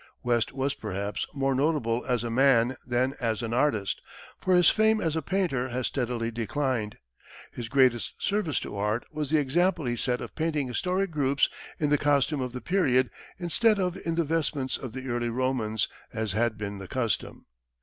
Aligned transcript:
West 0.23 0.51
was, 0.51 0.73
perhaps, 0.73 1.27
more 1.31 1.53
notable 1.53 2.03
as 2.07 2.23
a 2.23 2.31
man 2.31 2.75
than 2.87 3.13
as 3.21 3.43
an 3.43 3.53
artist, 3.53 4.01
for 4.39 4.55
his 4.55 4.67
fame 4.67 4.99
as 4.99 5.15
a 5.15 5.21
painter 5.21 5.69
has 5.69 5.85
steadily 5.85 6.31
declined. 6.31 6.97
His 7.51 7.69
greatest 7.69 8.15
service 8.17 8.59
to 8.61 8.75
art 8.75 9.05
was 9.11 9.29
the 9.29 9.37
example 9.37 9.85
he 9.85 9.95
set 9.95 10.19
of 10.19 10.33
painting 10.33 10.67
historical 10.67 11.13
groups 11.13 11.49
in 11.79 11.91
the 11.91 11.99
costume 11.99 12.41
of 12.41 12.51
the 12.51 12.61
period 12.61 13.11
instead 13.37 13.77
of 13.77 13.95
in 13.95 14.15
the 14.15 14.23
vestments 14.25 14.75
of 14.75 14.93
the 14.93 15.05
early 15.07 15.29
Romans, 15.29 15.87
as 16.11 16.31
had 16.31 16.57
been 16.57 16.79
the 16.79 16.87
custom. 16.87 17.45